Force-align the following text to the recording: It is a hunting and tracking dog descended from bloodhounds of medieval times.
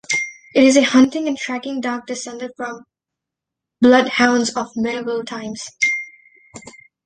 It 0.55 0.63
is 0.63 0.77
a 0.77 0.81
hunting 0.81 1.27
and 1.27 1.37
tracking 1.37 1.79
dog 1.79 2.07
descended 2.07 2.53
from 2.57 2.85
bloodhounds 3.81 4.49
of 4.57 4.71
medieval 4.75 5.23
times. 5.23 5.63